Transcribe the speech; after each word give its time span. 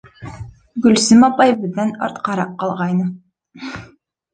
Гөлсөм 0.85 1.27
апай 1.29 1.55
беҙҙән 1.61 1.95
артҡараҡ 2.11 2.59
ҡалғайны. 2.67 3.11